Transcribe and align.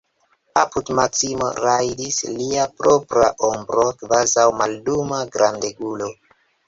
Apud 0.61 0.87
Maksimo 0.99 1.49
rajdis 1.65 2.17
lia 2.39 2.65
propra 2.79 3.27
ombro, 3.51 3.85
kvazaŭ 4.01 4.47
malluma 4.63 5.21
grandegulo. 5.37 6.09